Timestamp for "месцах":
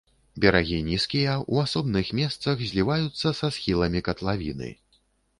2.19-2.63